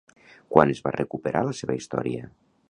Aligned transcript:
Quan 0.55 0.71
es 0.75 0.81
va 0.87 0.93
recuperar 0.95 1.45
la 1.49 1.55
seva 1.61 1.77
història? 1.83 2.33